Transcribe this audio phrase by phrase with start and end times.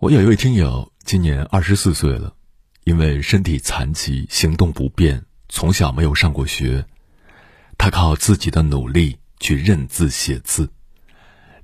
[0.00, 2.32] 我有一位听友，今年二十四岁了，
[2.84, 6.86] 因为身体残疾，行动不便，从小没有上过学。
[7.76, 10.70] 他靠自己的努力去认字写字。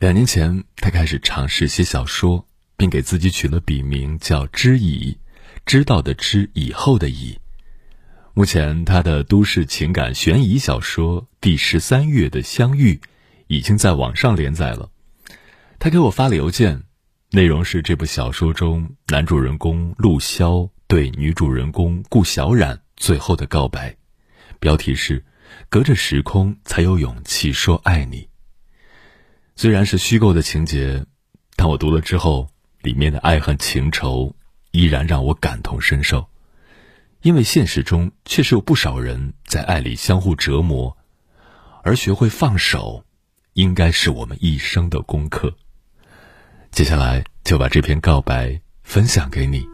[0.01, 5.17] 两年前，他开始尝试写小说，并给自己取了笔名叫“知矣”，
[5.65, 7.39] 知道的知，以后的以。
[8.33, 12.95] 目前，他的都市情感悬疑小说《第十三月的相遇》
[13.47, 14.91] 已经在网上连载了。
[15.79, 16.83] 他给我发了邮件。
[17.35, 23.97] 内容是这部小说中男主人公陆骁对女主人公顾小冉最后的告白，
[24.61, 25.25] 标题是
[25.69, 28.29] “隔着时空才有勇气说爱你”。
[29.57, 31.05] 虽然是虚构的情节，
[31.57, 32.49] 但我读了之后，
[32.83, 34.37] 里面的爱恨情仇
[34.71, 36.29] 依然让我感同身受，
[37.23, 40.97] 因为现实中确实有不少人在爱里相互折磨，
[41.83, 43.05] 而学会放手，
[43.55, 45.57] 应该是我们一生的功课。
[46.75, 49.65] 接下来就把这篇告白分享给你，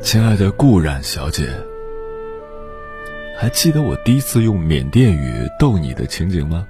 [0.00, 1.48] 亲爱的顾冉小姐，
[3.36, 6.64] 还记得我第一次用缅甸语逗你的情景吗？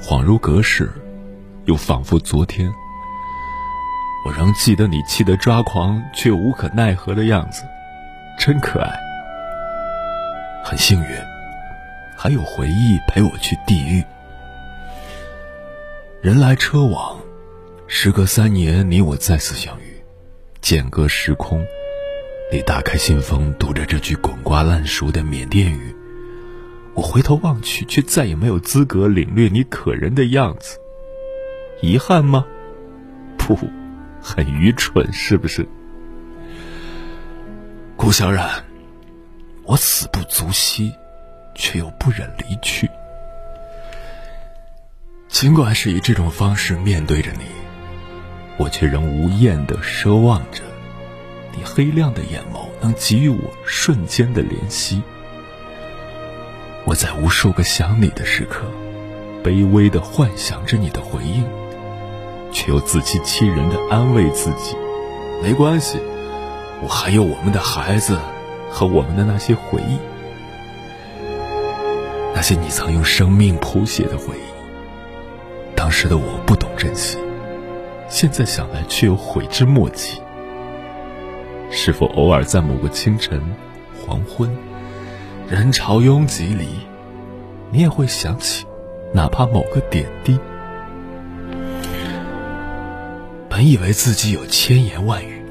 [0.00, 0.88] 恍如隔世，
[1.64, 2.72] 又仿佛昨天。
[4.24, 7.64] 我仍记得你气得抓狂却无可奈何的样子，
[8.38, 9.09] 真可爱。
[10.62, 11.08] 很幸运，
[12.16, 14.04] 还有回忆陪我去地狱。
[16.22, 17.18] 人来车往，
[17.86, 20.02] 时隔三年，你我再次相遇，
[20.60, 21.64] 间隔时空。
[22.52, 25.94] 你打开信封，读着这句滚瓜烂熟的缅甸语。
[26.94, 30.78] 我回头望去，却再也没有资格领略你可人的样子。
[31.80, 32.44] 遗憾吗？
[33.38, 33.56] 不，
[34.20, 35.66] 很愚蠢，是不是？
[37.96, 38.69] 顾小冉。
[39.70, 40.96] 我死不足惜，
[41.54, 42.90] 却又不忍离去。
[45.28, 47.44] 尽管是以这种方式面对着你，
[48.56, 50.64] 我却仍无厌的奢望着，
[51.56, 55.00] 你黑亮的眼眸能给予我瞬间的怜惜。
[56.84, 58.64] 我在无数个想你的时刻，
[59.44, 61.46] 卑微的幻想着你的回应，
[62.50, 64.74] 却又自欺欺人的安慰自己：
[65.40, 66.00] 没关系，
[66.82, 68.18] 我还有我们的孩子。
[68.70, 69.98] 和我们的那些回忆，
[72.34, 77.18] 那些你曾用生命谱写的回忆，当时的我不懂珍惜，
[78.08, 80.20] 现在想来却又悔之莫及。
[81.70, 83.40] 是否偶尔在某个清晨、
[84.04, 84.50] 黄昏，
[85.48, 86.66] 人潮拥挤里，
[87.70, 88.64] 你也会想起，
[89.12, 90.38] 哪怕某个点滴？
[93.48, 95.42] 本以为自己有千言万语，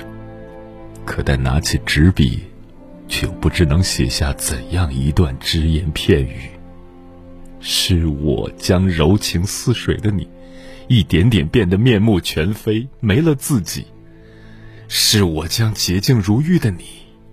[1.05, 2.48] 可待拿起纸笔。
[3.09, 6.49] 却又不知能写下怎样一段只言片语。
[7.59, 10.25] 是我将柔情似水的你，
[10.87, 13.83] 一点点变得面目全非，没了自己；
[14.87, 16.85] 是我将洁净如玉的你，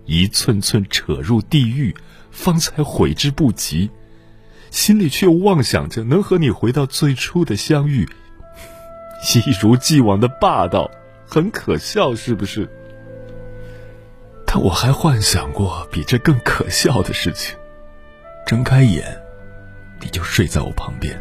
[0.05, 1.95] 一寸寸扯入地狱，
[2.33, 3.89] 方才悔之不及。
[4.73, 8.09] 心里却又妄想着能和你回到最初的相遇，
[9.37, 10.91] 一如既往的霸道，
[11.25, 12.69] 很可笑，是不是？
[14.59, 17.57] 我还幻想过比这更可笑的事情：
[18.47, 19.05] 睁开眼，
[20.01, 21.19] 你就睡在我旁边，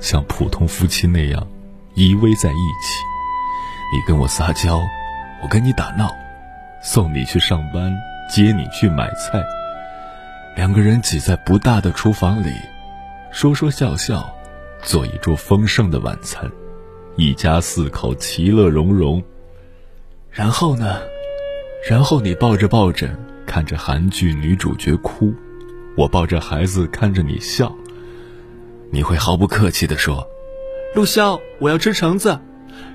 [0.00, 1.46] 像普通夫妻那样
[1.94, 3.02] 依偎在一起。
[3.92, 4.82] 你跟我撒娇，
[5.42, 6.14] 我跟你打闹，
[6.82, 7.96] 送你去上班，
[8.30, 9.42] 接你去买菜。
[10.56, 12.52] 两个人挤在不大的厨房里，
[13.30, 14.30] 说说笑笑，
[14.82, 16.50] 做一桌丰盛的晚餐，
[17.16, 19.22] 一家四口其乐融融。
[20.30, 21.00] 然后呢？
[21.88, 23.16] 然后你抱着抱枕
[23.46, 25.32] 看着韩剧女主角哭，
[25.96, 27.74] 我抱着孩子看着你笑。
[28.90, 30.28] 你会毫不客气地说
[30.94, 32.38] ：“陆潇，我要吃橙子。”“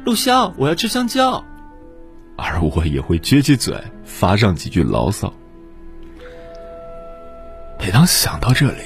[0.05, 1.43] 陆潇，我要吃香蕉。”
[2.37, 5.33] 而我也会撅起嘴发上几句牢骚。
[7.79, 8.83] 每当想到这里，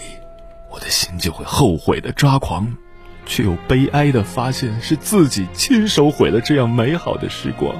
[0.72, 2.77] 我的心就会后悔的抓狂，
[3.25, 7.75] 却又悲哀的发现是自己亲手毁了这样美好的时光。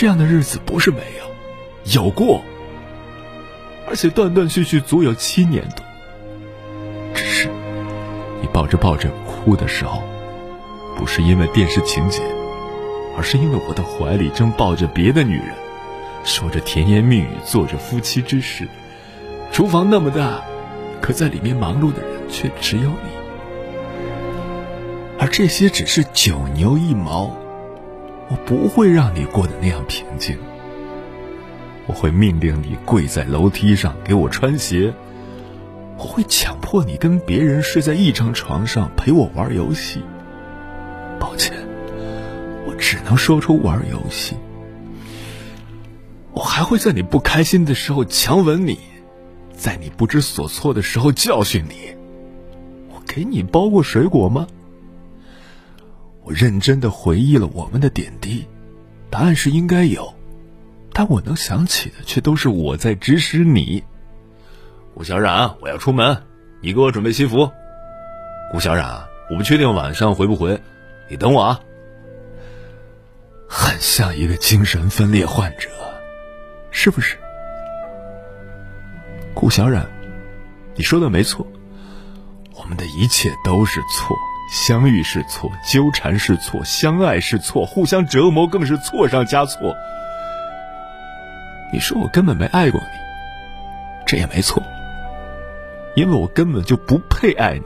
[0.00, 2.40] 这样的日子不是没有，有过，
[3.88, 5.84] 而且断断续续足有七年多。
[7.12, 7.48] 只是，
[8.40, 10.04] 你抱着抱枕哭的时候，
[10.96, 12.22] 不是因为电视情节，
[13.16, 15.52] 而是因为我的怀里正抱着别的女人，
[16.22, 18.68] 说着甜言蜜语，做着夫妻之事。
[19.50, 20.44] 厨房那么大，
[21.00, 23.10] 可在里面忙碌的人却只有你，
[25.18, 27.36] 而这些只是九牛一毛。
[28.30, 30.38] 我不会让你过得那样平静。
[31.86, 34.92] 我会命令你跪在楼梯上给我穿鞋。
[35.96, 40.02] 我会强迫你跟别人睡在一张床上，陪我玩游戏。
[41.18, 41.56] 抱歉，
[42.66, 44.36] 我只能说出玩游戏。
[46.34, 48.78] 我还会在你不开心的时候强吻你，
[49.56, 51.96] 在你不知所措的时候教训你。
[52.94, 54.46] 我给你包过水果吗？
[56.28, 58.46] 我认真的回忆了我们的点滴，
[59.08, 60.14] 答案是应该有，
[60.92, 63.82] 但我能想起的却都是我在指使你。
[64.94, 66.22] 顾小冉，我要出门，
[66.60, 67.50] 你给我准备西服。
[68.52, 70.60] 顾小冉，我不确定晚上回不回，
[71.08, 71.60] 你等我啊。
[73.48, 75.70] 很像一个精神分裂患者，
[76.70, 77.16] 是不是？
[79.32, 79.82] 顾小冉，
[80.74, 81.46] 你说的没错，
[82.54, 84.14] 我们的一切都是错，
[84.50, 89.74] 相遇是错，纠缠是错，相爱是错，互相折磨更是错上加错。
[91.70, 92.86] 你说我根本没爱过你，
[94.06, 94.62] 这也没错。
[95.94, 97.64] 因为我根本就不配爱你，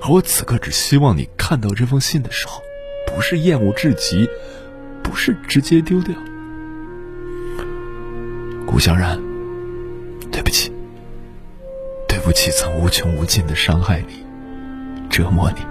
[0.00, 2.62] 而我此刻只希望你看到这封信的时候，
[3.06, 4.28] 不是厌恶至极，
[5.02, 6.14] 不是直接丢掉。
[8.66, 9.20] 顾小然，
[10.32, 10.72] 对不起，
[12.08, 14.23] 对不起，曾无穷无尽的伤害你，
[15.14, 15.64] 折磨你，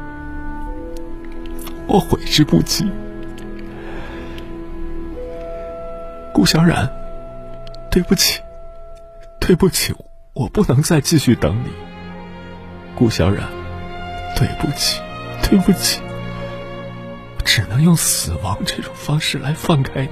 [1.85, 2.89] 我悔之不及。
[6.33, 6.89] 顾小冉，
[7.91, 8.39] 对不起，
[9.41, 9.93] 对不起。
[10.31, 11.69] 我不能再继续等你，
[12.95, 13.45] 顾小冉，
[14.37, 15.01] 对不起，
[15.41, 15.99] 对不起，
[17.43, 20.11] 只能用死亡这种方式来放开你。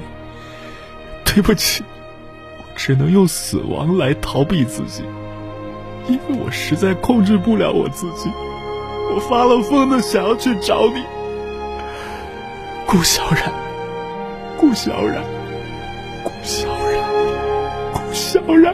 [1.24, 1.86] 对不起，
[2.58, 5.04] 我只能用死亡来逃避自己，
[6.10, 8.30] 因为我实在控制不了我自己，
[9.14, 11.04] 我发了疯的想要去找你，
[12.88, 13.52] 顾小冉，
[14.58, 15.22] 顾小冉，
[16.24, 17.04] 顾小冉，
[17.94, 18.74] 顾小冉。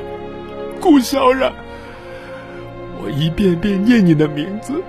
[0.79, 1.51] 顾小冉，
[3.01, 4.83] 我一遍遍念你的名字，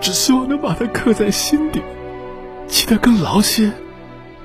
[0.00, 1.82] 只希望能把它刻在心底，
[2.66, 3.70] 记得更牢些，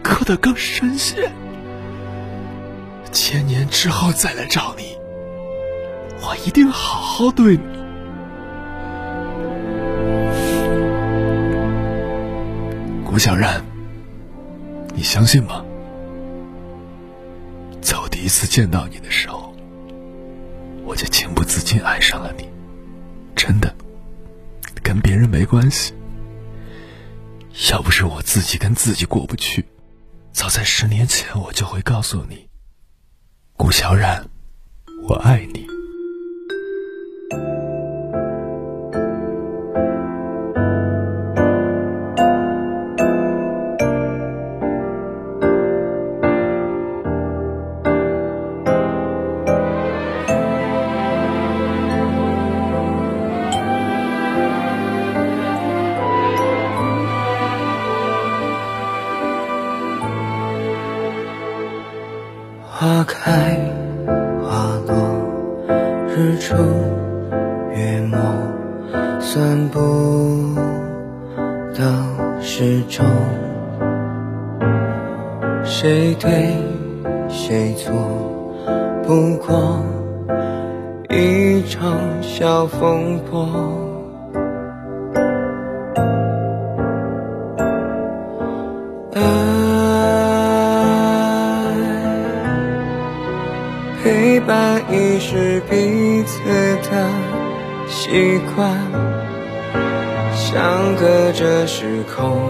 [0.03, 1.29] 刻得更深些。
[3.13, 4.97] 千年之后再来找你，
[6.21, 7.86] 我一定好好对你。
[13.17, 13.59] 顾小冉，
[14.93, 15.65] 你相信吗？
[17.81, 19.55] 在我第一次见到你的时候。
[20.85, 22.47] 我就情不自禁爱上了你，
[23.35, 23.75] 真的，
[24.83, 25.95] 跟别人没关系。
[27.71, 29.65] 要不是我自己跟自己过不去，
[30.31, 32.47] 早在十年前我就会告诉你，
[33.53, 34.23] 顾小冉，
[35.09, 35.66] 我爱你。
[63.07, 63.57] 开
[64.43, 64.93] 花落，
[66.13, 66.53] 日出
[67.73, 68.17] 月没，
[69.21, 69.79] 算不
[71.73, 71.81] 到
[72.41, 73.05] 时钟。
[75.63, 76.53] 谁对
[77.29, 77.93] 谁错，
[79.03, 79.81] 不过
[81.09, 83.96] 一场小风波。
[95.29, 96.39] 是彼此
[96.89, 97.09] 的
[97.89, 98.73] 习惯，
[100.33, 102.49] 相隔着时空，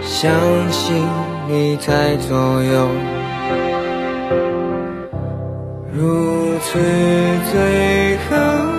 [0.00, 0.32] 相
[0.70, 0.96] 信
[1.46, 2.88] 你在左右，
[5.92, 6.78] 如此
[7.52, 8.77] 最后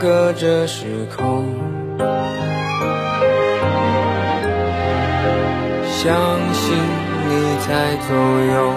[0.00, 1.44] 隔着时空，
[5.84, 6.08] 相
[6.54, 6.74] 信
[7.28, 7.68] 你在
[8.08, 8.72] 左右，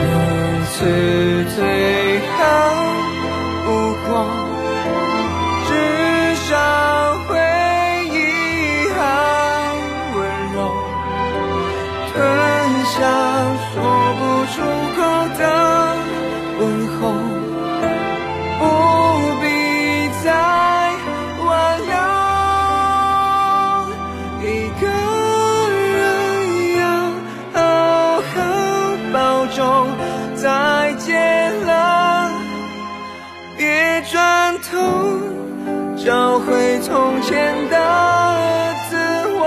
[0.00, 0.04] 如
[0.72, 0.74] 此
[1.54, 2.34] 最好
[3.64, 3.66] 不
[4.08, 4.10] 过，
[5.68, 5.70] 至
[6.48, 6.50] 少
[7.28, 7.30] 回
[8.10, 8.16] 忆
[8.96, 8.98] 还
[10.16, 10.18] 温
[10.52, 10.56] 柔，
[12.12, 12.14] 吞
[12.86, 12.96] 下
[13.72, 13.74] 说
[14.18, 14.54] 不出
[14.96, 14.98] 口
[15.38, 15.40] 的
[34.58, 34.78] 头，
[35.96, 38.96] 找回从前的自
[39.38, 39.40] 我。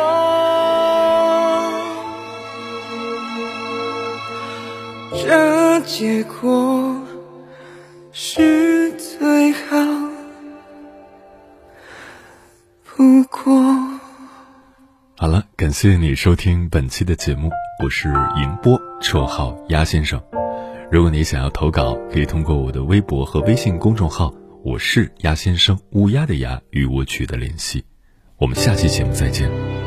[5.22, 7.02] 这结果
[8.12, 9.78] 是最好
[12.84, 13.54] 不过。
[15.16, 17.50] 好了，感谢你收听本期的节目，
[17.84, 20.22] 我是银波，绰号鸭先生。
[20.90, 27.84] 如果你想要投稿，可以通过我的微博和微信公众号“我是鸭先生”乌鸦的鸭与我取得联系。
[28.38, 29.79] 我们下期节目再见。